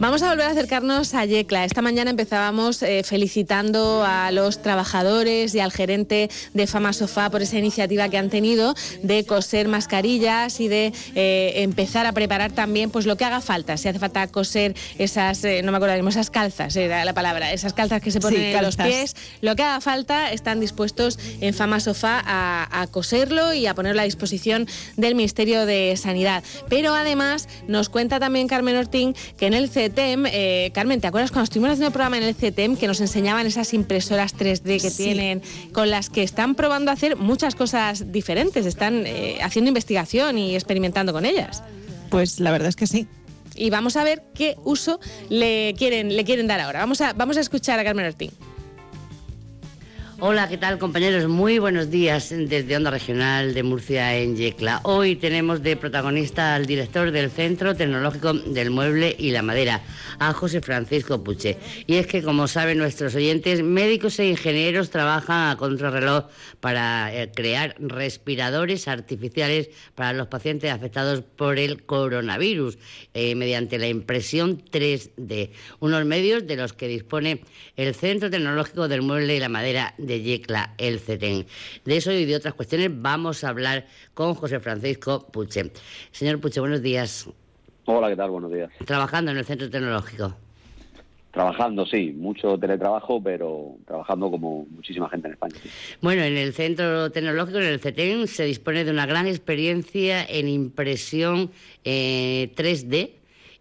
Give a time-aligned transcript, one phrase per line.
[0.00, 1.64] Vamos a volver a acercarnos a Yecla.
[1.64, 7.42] Esta mañana empezábamos eh, felicitando a los trabajadores y al gerente de Fama Sofá por
[7.42, 12.90] esa iniciativa que han tenido de coser mascarillas y de eh, empezar a preparar también
[12.90, 13.76] pues lo que haga falta.
[13.76, 17.72] Si hace falta coser esas, eh, no me acuerdo, esas calzas, era la palabra, esas
[17.72, 21.80] calzas que se ponen en los pies, lo que haga falta, están dispuestos en Fama
[21.80, 26.44] Sofá a, a coserlo y a ponerlo a disposición del Ministerio de Sanidad.
[26.68, 31.44] Pero además nos cuenta también Carmen Ortín que en el Eh, Carmen, ¿te acuerdas cuando
[31.44, 35.42] estuvimos haciendo el programa en el CETEM que nos enseñaban esas impresoras 3D que tienen,
[35.72, 40.54] con las que están probando a hacer muchas cosas diferentes, están eh, haciendo investigación y
[40.54, 41.62] experimentando con ellas?
[42.10, 43.06] Pues la verdad es que sí.
[43.54, 46.80] Y vamos a ver qué uso le quieren, le quieren dar ahora.
[46.80, 48.30] Vamos a, vamos a escuchar a Carmen Ortín.
[50.20, 51.28] Hola, ¿qué tal compañeros?
[51.28, 54.80] Muy buenos días desde Onda Regional de Murcia en Yecla.
[54.82, 59.80] Hoy tenemos de protagonista al director del Centro Tecnológico del Mueble y la Madera,
[60.18, 61.56] a José Francisco Puche.
[61.86, 66.24] Y es que, como saben nuestros oyentes, médicos e ingenieros trabajan a contrarreloj
[66.58, 72.76] para eh, crear respiradores artificiales para los pacientes afectados por el coronavirus
[73.14, 77.42] eh, mediante la impresión 3D, unos medios de los que dispone
[77.76, 81.46] el Centro Tecnológico del Mueble y la Madera de Yecla, el CETEN.
[81.84, 85.70] De eso y de otras cuestiones vamos a hablar con José Francisco Puche.
[86.10, 87.28] Señor Puche, buenos días.
[87.84, 88.30] Hola, ¿qué tal?
[88.30, 88.70] Buenos días.
[88.84, 90.34] Trabajando en el Centro Tecnológico.
[91.30, 95.54] Trabajando, sí, mucho teletrabajo, pero trabajando como muchísima gente en España.
[96.00, 100.48] Bueno, en el Centro Tecnológico, en el CETEN, se dispone de una gran experiencia en
[100.48, 101.50] impresión
[101.84, 103.17] eh, 3D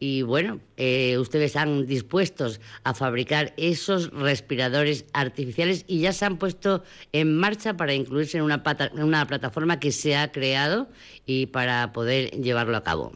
[0.00, 6.36] y bueno, eh, ustedes están dispuestos a fabricar esos respiradores artificiales y ya se han
[6.36, 10.88] puesto en marcha para incluirse en una, plataforma que se ha creado
[11.26, 13.12] y para poder llevarlo a cabo.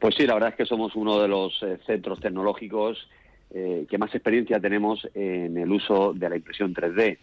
[0.00, 3.08] Pues sí, la verdad es que somos uno de los eh, centros tecnológicos
[3.54, 7.16] eh, que más experiencia tenemos en el uso de la impresión 3D.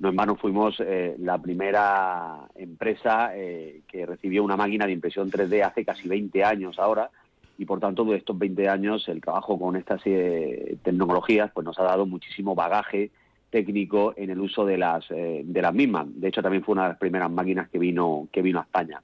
[0.00, 5.64] No en vano fuimos eh, la primera empresa que recibió una máquina de impresión 3D
[5.64, 7.10] hace casi 20 años ahora
[7.58, 11.84] y por tanto de estos 20 años el trabajo con estas tecnologías pues nos ha
[11.84, 13.10] dado muchísimo bagaje
[13.50, 16.06] técnico en el uso de las eh, de las mismas.
[16.08, 19.02] De hecho también fue una de las primeras máquinas que vino que vino a España.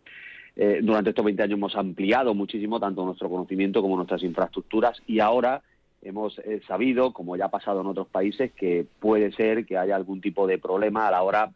[0.55, 5.21] Eh, durante estos 20 años hemos ampliado muchísimo tanto nuestro conocimiento como nuestras infraestructuras y
[5.21, 5.63] ahora
[6.03, 9.97] hemos eh, sabido, como ya ha pasado en otros países, que puede ser que haya
[9.97, 11.53] algún tipo de problema a la hora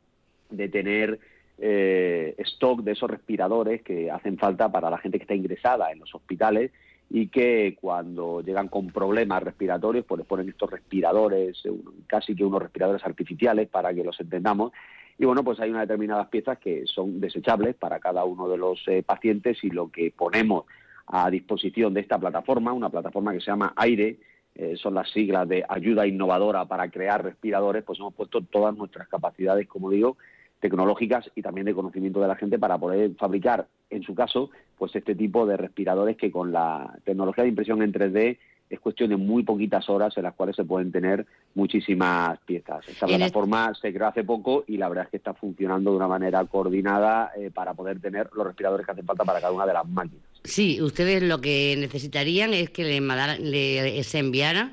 [0.48, 1.18] de tener
[1.58, 5.98] eh, stock de esos respiradores que hacen falta para la gente que está ingresada en
[5.98, 6.70] los hospitales
[7.08, 11.72] y que cuando llegan con problemas respiratorios, pues les ponen estos respiradores, eh,
[12.06, 14.72] casi que unos respiradores artificiales para que los entendamos.
[15.18, 18.82] Y bueno, pues hay unas determinadas piezas que son desechables para cada uno de los
[18.88, 20.64] eh, pacientes y lo que ponemos
[21.06, 24.18] a disposición de esta plataforma, una plataforma que se llama AIRE,
[24.56, 29.06] eh, son las siglas de ayuda innovadora para crear respiradores, pues hemos puesto todas nuestras
[29.06, 30.16] capacidades, como digo,
[30.60, 34.94] tecnológicas y también de conocimiento de la gente para poder fabricar, en su caso, pues
[34.96, 38.38] este tipo de respiradores que con la tecnología de impresión en 3D
[38.68, 42.86] es cuestión de muy poquitas horas en las cuales se pueden tener muchísimas piezas.
[42.88, 46.08] Esta plataforma se creó hace poco y la verdad es que está funcionando de una
[46.08, 49.72] manera coordinada eh, para poder tener los respiradores que hacen falta para cada una de
[49.72, 50.24] las máquinas.
[50.44, 54.70] Sí, ustedes lo que necesitarían es que le, mandaran, le se enviara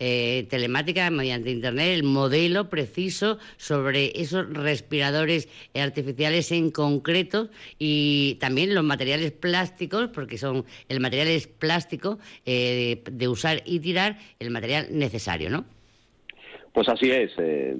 [0.00, 8.74] eh, telemática mediante internet el modelo preciso sobre esos respiradores artificiales en concreto y también
[8.74, 14.50] los materiales plásticos, porque son el material es plástico eh, de usar y tirar el
[14.50, 15.64] material necesario, ¿no?
[16.74, 17.30] Pues así es.
[17.38, 17.76] Eh,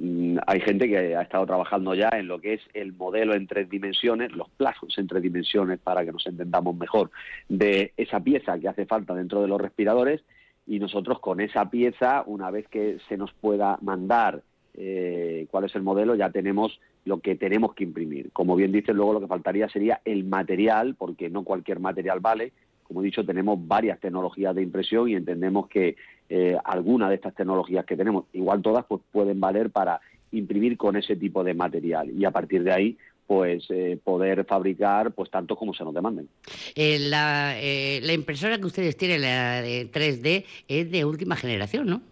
[0.47, 3.69] hay gente que ha estado trabajando ya en lo que es el modelo en tres
[3.69, 7.10] dimensiones, los plazos en tres dimensiones para que nos entendamos mejor
[7.48, 10.22] de esa pieza que hace falta dentro de los respiradores
[10.65, 14.42] y nosotros con esa pieza, una vez que se nos pueda mandar
[14.75, 18.31] eh, cuál es el modelo, ya tenemos lo que tenemos que imprimir.
[18.32, 22.53] Como bien dices, luego lo que faltaría sería el material, porque no cualquier material vale.
[22.84, 25.97] Como he dicho, tenemos varias tecnologías de impresión y entendemos que
[26.28, 30.01] eh, algunas de estas tecnologías que tenemos, igual todas, pues pueden valer para
[30.33, 35.13] imprimir con ese tipo de material y a partir de ahí pues eh, poder fabricar
[35.13, 36.28] pues tanto como se nos demanden.
[36.75, 41.86] Eh, la, eh, la impresora que ustedes tienen, la de 3D, es de última generación,
[41.86, 42.03] ¿no?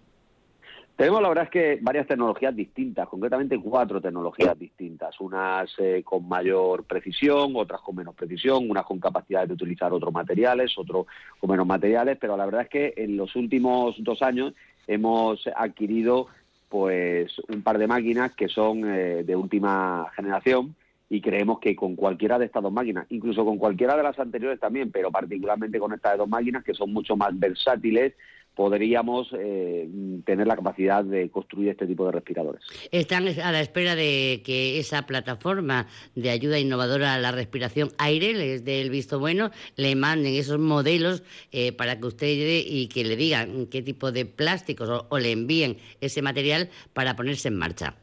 [0.96, 6.28] Tenemos la verdad es que varias tecnologías distintas, concretamente cuatro tecnologías distintas, unas eh, con
[6.28, 11.06] mayor precisión, otras con menos precisión, unas con capacidad de utilizar otros materiales, otros
[11.40, 14.52] con menos materiales, pero la verdad es que en los últimos dos años
[14.86, 16.28] hemos adquirido
[16.68, 20.74] pues un par de máquinas que son eh, de última generación
[21.08, 24.58] y creemos que con cualquiera de estas dos máquinas, incluso con cualquiera de las anteriores
[24.58, 28.14] también, pero particularmente con estas dos máquinas que son mucho más versátiles,
[28.54, 29.88] podríamos eh,
[30.24, 32.62] tener la capacidad de construir este tipo de respiradores.
[32.90, 38.34] Están a la espera de que esa plataforma de ayuda innovadora a la respiración aire
[38.34, 43.04] les dé el visto bueno, le manden esos modelos eh, para que usted y que
[43.04, 47.94] le digan qué tipo de plásticos o le envíen ese material para ponerse en marcha.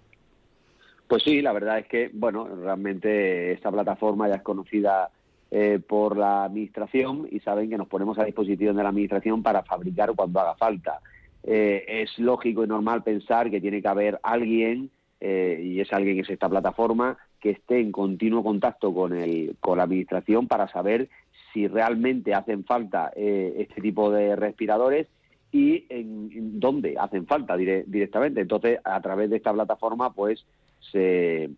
[1.07, 5.09] Pues sí, la verdad es que, bueno, realmente esta plataforma ya es conocida
[5.51, 9.63] eh, por la Administración y saben que nos ponemos a disposición de la Administración para
[9.63, 10.99] fabricar cuando haga falta.
[11.43, 16.15] Eh, es lógico y normal pensar que tiene que haber alguien, eh, y es alguien
[16.15, 20.67] que es esta plataforma, que esté en continuo contacto con, el, con la Administración para
[20.67, 21.09] saber
[21.53, 25.07] si realmente hacen falta este tipo de respiradores
[25.51, 28.41] y en, dónde hacen falta directamente.
[28.41, 30.45] Entonces, a través de esta plataforma, pues
[30.91, 31.49] se,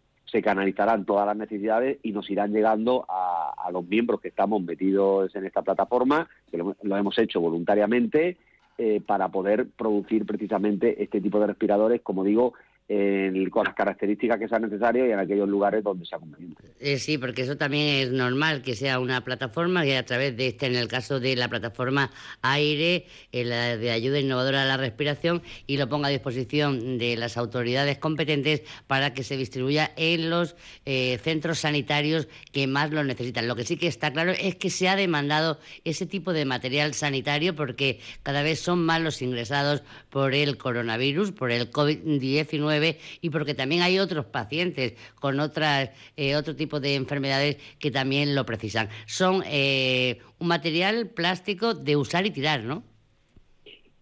[0.43, 3.30] canalizarán todas las necesidades y nos irán llegando a,
[3.71, 8.37] los miembros que estamos metidos en esta plataforma, que lo, hemos hecho voluntariamente,
[8.77, 12.53] eh, para poder producir precisamente este tipo de respiradores, como digo,
[13.49, 16.61] con las características que sean necesarias y en aquellos lugares donde sea conveniente.
[16.79, 20.47] Eh, sí, porque eso también es normal que sea una plataforma que a través de
[20.47, 22.11] este, en el caso de la plataforma
[22.41, 27.37] Aire, eh, de ayuda innovadora a la respiración, y lo ponga a disposición de las
[27.37, 30.55] autoridades competentes para que se distribuya en los
[30.85, 33.47] eh, centros sanitarios que más lo necesitan.
[33.47, 36.93] Lo que sí que está claro es que se ha demandado ese tipo de material
[36.93, 42.80] sanitario porque cada vez son más los ingresados por el coronavirus, por el COVID-19
[43.21, 48.35] y porque también hay otros pacientes con otras, eh, otro tipo de enfermedades que también
[48.35, 48.89] lo precisan.
[49.05, 52.83] Son eh, un material plástico de usar y tirar, ¿no?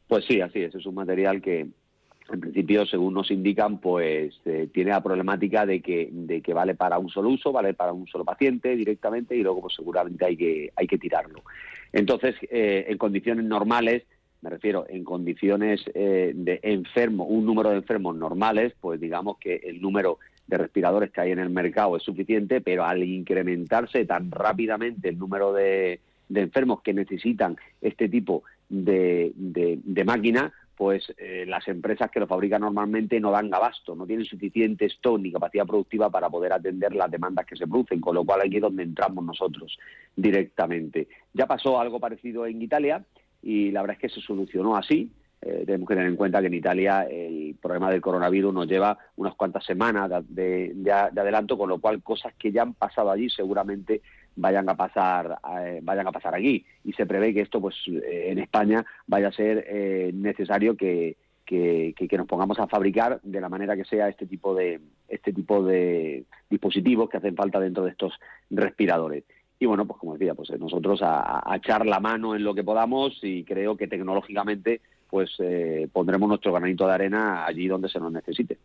[0.07, 0.73] Pues sí, así es.
[0.73, 5.81] Es un material que, en principio, según nos indican, pues eh, tiene la problemática de
[5.81, 9.43] que, de que vale para un solo uso, vale para un solo paciente directamente y
[9.43, 11.43] luego pues, seguramente hay que, hay que tirarlo.
[11.91, 14.03] Entonces, en condiciones normales,
[14.41, 19.55] me refiero en condiciones eh, de enfermo, un número de enfermos normales, pues digamos que
[19.55, 24.31] el número de respiradores que hay en el mercado es suficiente, pero al incrementarse tan
[24.31, 25.99] rápidamente el número de,
[26.33, 32.61] enfermos que necesitan este tipo de, de, máquina, pues eh, las empresas que lo fabrican
[32.61, 37.11] normalmente no dan abasto, no tienen suficiente stock ni capacidad productiva para poder atender las
[37.11, 39.77] demandas que se producen, con lo cual aquí es donde entramos nosotros
[40.15, 41.09] directamente.
[41.33, 43.03] Ya pasó algo parecido en Italia,
[43.41, 45.11] y la verdad es que se solucionó así.
[45.41, 48.97] Eh, tenemos que tener en cuenta que en Italia el problema del coronavirus nos lleva
[49.15, 54.01] unas cuantas semanas de, adelanto, con lo cual cosas que ya han pasado allí seguramente
[54.35, 58.27] vayan a pasar eh, vayan a pasar aquí y se prevé que esto pues eh,
[58.31, 61.15] en España vaya a ser necesario que,
[61.45, 65.31] que, que, nos pongamos a fabricar de la manera que sea este tipo de este
[65.31, 68.13] tipo de dispositivos que hacen falta dentro de estos
[68.49, 69.23] respiradores
[69.59, 73.19] y bueno, pues como decía, pues nosotros a, echar la mano en lo que podamos
[73.21, 78.11] y creo que tecnológicamente pues eh, pondremos nuestro granito de arena allí donde se nos
[78.11, 78.57] necesite.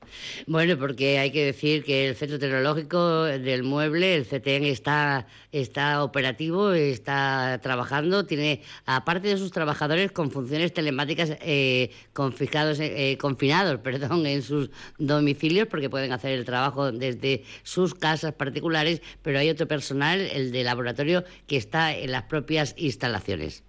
[0.47, 6.05] Bueno, porque hay que decir que el Centro Tecnológico del Mueble, el CTN, está, está
[6.05, 14.27] operativo, está trabajando, tiene, aparte de sus trabajadores con funciones telemáticas eh, eh, confinados perdón,
[14.27, 19.67] en sus domicilios, porque pueden hacer el trabajo desde sus casas particulares, pero hay otro
[19.67, 23.65] personal, el de laboratorio, que está en las propias instalaciones.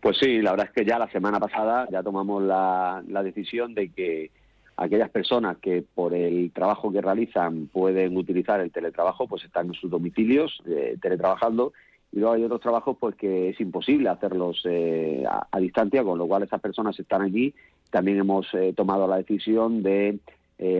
[0.00, 3.88] Pues sí, la verdad es que ya la semana pasada ya tomamos la, decisión de
[3.88, 4.30] que
[4.76, 9.74] aquellas personas que por el trabajo que realizan pueden utilizar el teletrabajo, pues están en
[9.74, 11.72] sus domicilios eh, teletrabajando
[12.12, 16.28] y luego hay otros trabajos pues que es imposible hacerlos eh, a, distancia, con lo
[16.28, 17.52] cual esas personas están allí.
[17.90, 20.18] También hemos eh, tomado la decisión de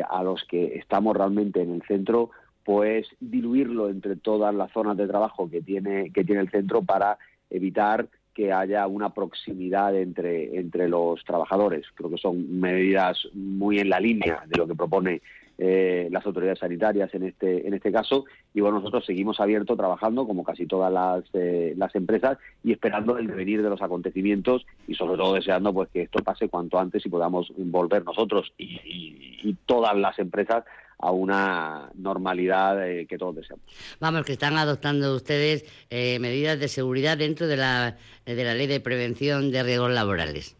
[0.09, 2.31] a los que estamos realmente en el centro,
[2.65, 7.17] pues diluirlo entre todas las zonas de trabajo que tiene que tiene el centro para
[7.49, 11.87] evitar que haya una proximidad entre, entre los trabajadores.
[11.97, 15.23] Creo que son medidas muy en la línea de lo que propone
[15.59, 18.27] eh, las autoridades sanitarias en este, en este caso.
[18.55, 23.19] Y bueno, nosotros seguimos abiertos trabajando como casi todas las, eh, las empresas y esperando
[23.19, 27.05] el devenir de los acontecimientos y sobre todo deseando pues que esto pase cuanto antes
[27.05, 30.63] y podamos volver nosotros y todas las empresas
[30.99, 33.65] a una normalidad eh, que todos deseamos.
[34.01, 38.67] Vamos, que están adoptando ustedes eh, medidas de seguridad dentro de la, de la ley
[38.67, 40.57] de prevención de riesgos laborales.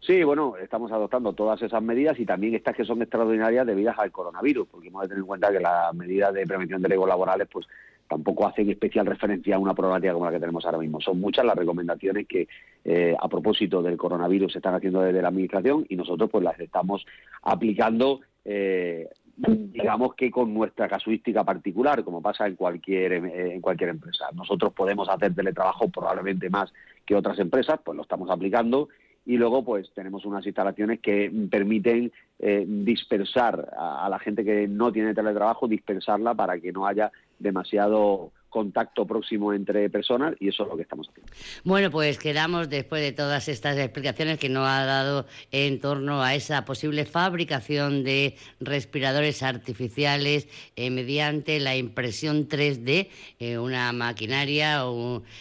[0.00, 4.12] Sí, bueno, estamos adoptando todas esas medidas y también estas que son extraordinarias debidas al
[4.12, 7.48] coronavirus, porque hemos de tener en cuenta que las medidas de prevención de riesgos laborales,
[7.50, 7.66] pues
[8.08, 11.00] tampoco hacen especial referencia a una problemática como la que tenemos ahora mismo.
[11.00, 12.46] Son muchas las recomendaciones que
[12.84, 16.60] eh, a propósito del coronavirus se están haciendo desde la Administración y nosotros pues las
[16.60, 17.04] estamos
[17.42, 24.26] aplicando eh, digamos que con nuestra casuística particular, como pasa en cualquier en cualquier empresa.
[24.34, 26.72] Nosotros podemos hacer teletrabajo probablemente más
[27.04, 28.88] que otras empresas, pues lo estamos aplicando
[29.26, 34.92] y luego pues tenemos unas instalaciones que permiten eh, dispersar a, la gente que no
[34.92, 40.70] tiene teletrabajo, dispersarla para que no haya demasiado contacto próximo entre personas y eso es
[40.70, 41.30] lo que estamos haciendo.
[41.62, 46.34] Bueno, pues quedamos después de todas estas explicaciones que nos ha dado en torno a
[46.34, 53.08] esa posible fabricación de respiradores artificiales eh, mediante la impresión 3D,
[53.40, 54.82] eh, una maquinaria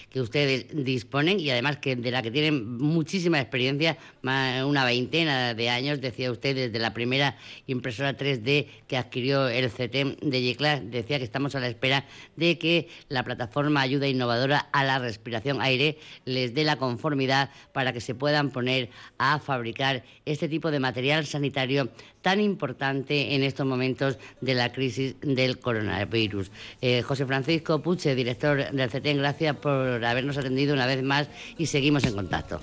[0.09, 5.69] que ustedes disponen y además que de la que tienen muchísima experiencia, una veintena de
[5.69, 11.17] años, decía usted, desde la primera impresora 3D que adquirió el CTM de Yecla, decía
[11.17, 12.05] que estamos a la espera
[12.35, 17.93] de que la plataforma Ayuda Innovadora a la Respiración Aire les dé la conformidad para
[17.93, 21.89] que se puedan poner a fabricar este tipo de material sanitario
[22.21, 26.51] tan importante en estos momentos de la crisis del coronavirus.
[26.81, 31.67] Eh, José Francisco Puche, director del CETEN, gracias por habernos atendido una vez más y
[31.67, 32.59] seguimos en contacto.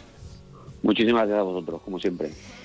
[0.82, 2.30] Muchísimas gracias a vosotros, como siempre.